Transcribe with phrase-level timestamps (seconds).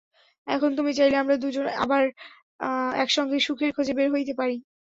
[0.47, 2.03] এখন তুমি চাইলে আমরা দুজন আবার
[2.95, 4.55] একসঙ্গে সুখের খোঁজে বের হইতে পারি।